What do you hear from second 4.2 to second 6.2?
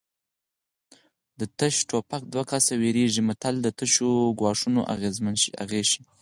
ګواښونو اغېز ښيي